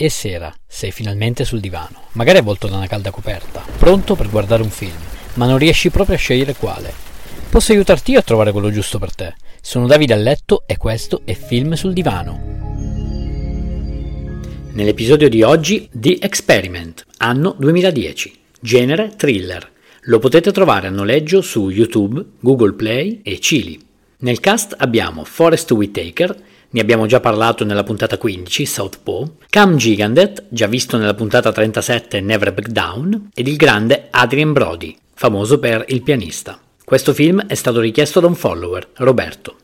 È 0.00 0.08
sera, 0.08 0.50
sei 0.66 0.92
finalmente 0.92 1.44
sul 1.44 1.60
divano, 1.60 2.04
magari 2.12 2.38
avvolto 2.38 2.68
da 2.68 2.76
una 2.76 2.86
calda 2.86 3.10
coperta, 3.10 3.62
pronto 3.76 4.14
per 4.14 4.30
guardare 4.30 4.62
un 4.62 4.70
film, 4.70 4.96
ma 5.34 5.44
non 5.44 5.58
riesci 5.58 5.90
proprio 5.90 6.14
a 6.14 6.18
scegliere 6.18 6.54
quale. 6.54 6.90
Posso 7.50 7.72
aiutarti 7.72 8.12
io 8.12 8.20
a 8.20 8.22
trovare 8.22 8.50
quello 8.50 8.70
giusto 8.70 8.98
per 8.98 9.14
te. 9.14 9.34
Sono 9.60 9.86
Davide 9.86 10.14
a 10.14 10.16
letto 10.16 10.62
e 10.64 10.78
questo 10.78 11.20
è 11.26 11.34
Film 11.34 11.74
sul 11.74 11.92
divano. 11.92 12.40
Nell'episodio 14.72 15.28
di 15.28 15.42
oggi 15.42 15.86
The 15.92 16.16
Experiment, 16.18 17.04
anno 17.18 17.54
2010, 17.58 18.38
genere 18.58 19.12
thriller. 19.16 19.70
Lo 20.04 20.18
potete 20.18 20.50
trovare 20.50 20.86
a 20.86 20.90
noleggio 20.90 21.42
su 21.42 21.68
YouTube, 21.68 22.24
Google 22.40 22.72
Play 22.72 23.20
e 23.22 23.36
Chili. 23.36 23.78
Nel 24.20 24.40
cast 24.40 24.74
abbiamo 24.78 25.24
Forrest 25.24 25.70
Whitaker, 25.72 26.34
ne 26.70 26.80
abbiamo 26.80 27.06
già 27.06 27.20
parlato 27.20 27.64
nella 27.64 27.82
puntata 27.82 28.16
15, 28.16 28.66
Southpaw, 28.66 29.36
Cam 29.48 29.76
Gigandet, 29.76 30.44
già 30.48 30.66
visto 30.66 30.96
nella 30.96 31.14
puntata 31.14 31.50
37 31.50 32.20
Never 32.20 32.52
Back 32.52 32.68
Down, 32.68 33.30
ed 33.34 33.48
il 33.48 33.56
grande 33.56 34.08
Adrian 34.10 34.52
Brody, 34.52 34.96
famoso 35.14 35.58
per 35.58 35.84
Il 35.88 36.02
pianista. 36.02 36.60
Questo 36.84 37.12
film 37.12 37.46
è 37.46 37.54
stato 37.54 37.80
richiesto 37.80 38.20
da 38.20 38.26
un 38.26 38.34
follower, 38.34 38.88
Roberto. 38.94 39.56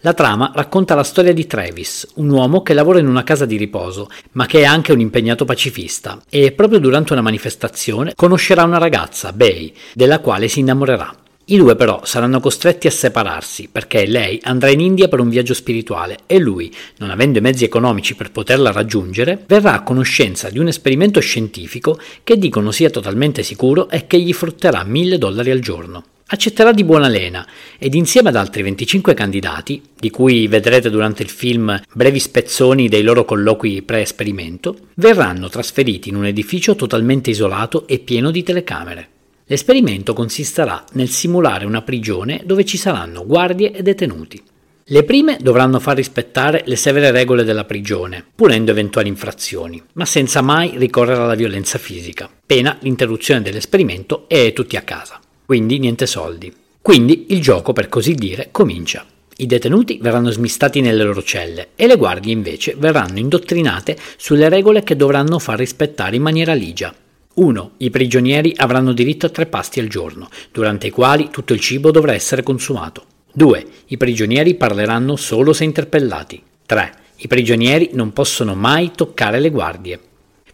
La 0.00 0.12
trama 0.12 0.52
racconta 0.54 0.94
la 0.94 1.02
storia 1.02 1.32
di 1.32 1.46
Travis, 1.46 2.06
un 2.16 2.28
uomo 2.28 2.62
che 2.62 2.74
lavora 2.74 2.98
in 2.98 3.06
una 3.06 3.24
casa 3.24 3.46
di 3.46 3.56
riposo, 3.56 4.10
ma 4.32 4.44
che 4.44 4.60
è 4.60 4.64
anche 4.64 4.92
un 4.92 5.00
impegnato 5.00 5.46
pacifista, 5.46 6.20
e 6.28 6.52
proprio 6.52 6.78
durante 6.78 7.14
una 7.14 7.22
manifestazione 7.22 8.12
conoscerà 8.14 8.64
una 8.64 8.76
ragazza, 8.76 9.32
Bay, 9.32 9.72
della 9.94 10.18
quale 10.18 10.48
si 10.48 10.60
innamorerà. 10.60 11.23
I 11.46 11.58
due 11.58 11.76
però 11.76 12.00
saranno 12.04 12.40
costretti 12.40 12.86
a 12.86 12.90
separarsi 12.90 13.68
perché 13.70 14.06
lei 14.06 14.40
andrà 14.44 14.70
in 14.70 14.80
India 14.80 15.08
per 15.08 15.20
un 15.20 15.28
viaggio 15.28 15.52
spirituale 15.52 16.20
e 16.24 16.38
lui, 16.38 16.72
non 16.98 17.10
avendo 17.10 17.36
i 17.36 17.42
mezzi 17.42 17.64
economici 17.64 18.14
per 18.14 18.30
poterla 18.30 18.72
raggiungere, 18.72 19.44
verrà 19.46 19.74
a 19.74 19.82
conoscenza 19.82 20.48
di 20.48 20.58
un 20.58 20.68
esperimento 20.68 21.20
scientifico 21.20 22.00
che 22.22 22.38
dicono 22.38 22.70
sia 22.70 22.88
totalmente 22.88 23.42
sicuro 23.42 23.90
e 23.90 24.06
che 24.06 24.18
gli 24.18 24.32
frutterà 24.32 24.84
mille 24.84 25.18
dollari 25.18 25.50
al 25.50 25.58
giorno. 25.58 26.04
Accetterà 26.26 26.72
di 26.72 26.82
buona 26.82 27.08
lena 27.08 27.46
ed 27.78 27.92
insieme 27.92 28.30
ad 28.30 28.36
altri 28.36 28.62
25 28.62 29.12
candidati, 29.12 29.82
di 30.00 30.08
cui 30.08 30.48
vedrete 30.48 30.88
durante 30.88 31.22
il 31.22 31.28
film 31.28 31.78
brevi 31.92 32.20
spezzoni 32.20 32.88
dei 32.88 33.02
loro 33.02 33.26
colloqui 33.26 33.82
pre-esperimento, 33.82 34.74
verranno 34.94 35.50
trasferiti 35.50 36.08
in 36.08 36.16
un 36.16 36.24
edificio 36.24 36.74
totalmente 36.74 37.28
isolato 37.28 37.86
e 37.86 37.98
pieno 37.98 38.30
di 38.30 38.42
telecamere. 38.42 39.08
L'esperimento 39.46 40.14
consisterà 40.14 40.82
nel 40.92 41.10
simulare 41.10 41.66
una 41.66 41.82
prigione 41.82 42.40
dove 42.46 42.64
ci 42.64 42.78
saranno 42.78 43.26
guardie 43.26 43.72
e 43.72 43.82
detenuti. 43.82 44.42
Le 44.84 45.02
prime 45.04 45.36
dovranno 45.38 45.80
far 45.80 45.96
rispettare 45.96 46.62
le 46.64 46.76
severe 46.76 47.10
regole 47.10 47.44
della 47.44 47.64
prigione, 47.64 48.24
punendo 48.34 48.70
eventuali 48.70 49.08
infrazioni, 49.08 49.82
ma 49.94 50.06
senza 50.06 50.40
mai 50.40 50.72
ricorrere 50.76 51.20
alla 51.20 51.34
violenza 51.34 51.76
fisica, 51.76 52.30
pena 52.46 52.78
l'interruzione 52.80 53.42
dell'esperimento 53.42 54.24
e 54.28 54.54
tutti 54.54 54.76
a 54.76 54.82
casa. 54.82 55.20
Quindi 55.44 55.78
niente 55.78 56.06
soldi. 56.06 56.50
Quindi 56.80 57.26
il 57.28 57.42
gioco, 57.42 57.74
per 57.74 57.90
così 57.90 58.14
dire, 58.14 58.48
comincia. 58.50 59.04
I 59.36 59.46
detenuti 59.46 59.98
verranno 60.00 60.30
smistati 60.30 60.80
nelle 60.80 61.04
loro 61.04 61.22
celle 61.22 61.68
e 61.76 61.86
le 61.86 61.96
guardie 61.96 62.32
invece 62.32 62.76
verranno 62.78 63.18
indottrinate 63.18 63.96
sulle 64.16 64.48
regole 64.48 64.82
che 64.82 64.96
dovranno 64.96 65.38
far 65.38 65.58
rispettare 65.58 66.16
in 66.16 66.22
maniera 66.22 66.54
ligia. 66.54 66.94
1. 67.34 67.70
I 67.78 67.90
prigionieri 67.90 68.52
avranno 68.56 68.92
diritto 68.92 69.26
a 69.26 69.30
tre 69.30 69.46
pasti 69.46 69.80
al 69.80 69.88
giorno, 69.88 70.28
durante 70.52 70.86
i 70.86 70.90
quali 70.90 71.30
tutto 71.30 71.52
il 71.52 71.60
cibo 71.60 71.90
dovrà 71.90 72.12
essere 72.12 72.42
consumato. 72.42 73.06
2. 73.32 73.66
I 73.86 73.96
prigionieri 73.96 74.54
parleranno 74.54 75.16
solo 75.16 75.52
se 75.52 75.64
interpellati. 75.64 76.40
3. 76.66 76.94
I 77.16 77.26
prigionieri 77.26 77.90
non 77.92 78.12
possono 78.12 78.54
mai 78.54 78.92
toccare 78.94 79.40
le 79.40 79.50
guardie. 79.50 80.00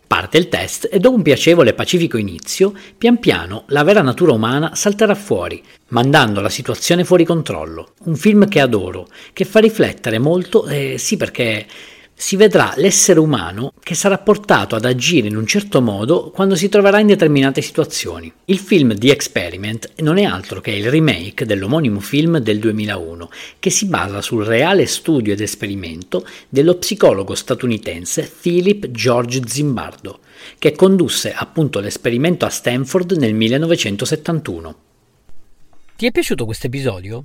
Parte 0.07 0.39
il 0.39 0.49
test 0.49 0.89
e 0.91 0.99
dopo 0.99 1.17
un 1.17 1.23
piacevole 1.23 1.71
e 1.71 1.75
pacifico 1.75 2.17
inizio, 2.17 2.73
pian 2.97 3.19
piano 3.19 3.65
la 3.69 3.85
vera 3.85 4.03
natura 4.03 4.33
umana 4.33 4.75
salterà 4.75 5.15
fuori, 5.15 5.63
mandando 5.89 6.41
la 6.41 6.49
situazione 6.49 7.05
fuori 7.05 7.25
controllo. 7.25 7.93
Un 8.05 8.17
film 8.17 8.49
che 8.49 8.61
adoro, 8.61 9.07
che 9.33 9.45
fa 9.45 9.61
riflettere 9.61 10.19
molto, 10.19 10.67
eh, 10.67 10.97
sì 10.99 11.17
perché 11.17 11.67
si 12.21 12.37
vedrà 12.37 12.75
l'essere 12.77 13.19
umano 13.19 13.73
che 13.83 13.95
sarà 13.95 14.19
portato 14.19 14.77
ad 14.77 14.85
agire 14.85 15.27
in 15.27 15.37
un 15.37 15.47
certo 15.47 15.81
modo 15.81 16.31
quando 16.31 16.55
si 16.55 16.69
troverà 16.69 17.01
in 17.01 17.07
determinate 17.07 17.63
situazioni. 17.63 18.31
Il 18.45 18.59
film 18.59 18.95
The 18.95 19.11
Experiment 19.11 19.93
non 20.03 20.19
è 20.19 20.25
altro 20.25 20.61
che 20.61 20.71
il 20.71 20.91
remake 20.91 21.47
dell'omonimo 21.47 21.99
film 21.99 22.37
del 22.37 22.59
2001, 22.59 23.31
che 23.59 23.71
si 23.71 23.87
basa 23.87 24.21
sul 24.21 24.45
reale 24.45 24.85
studio 24.85 25.33
ed 25.33 25.41
esperimento 25.41 26.27
dello 26.51 26.75
psicologo 26.75 27.35
statunitense 27.35 28.31
Philip 28.39 28.91
George 28.91 29.41
Zimbardo, 29.47 30.19
che 30.59 30.73
condusse 30.73 31.33
appunto 31.33 31.81
l'esperimento 31.81 32.45
a 32.45 32.51
Stanford 32.51 33.13
nel 33.13 33.33
1971. 33.33 34.75
Ti 35.97 36.07
è 36.07 36.11
piaciuto 36.11 36.45
questo 36.45 36.67
episodio? 36.67 37.25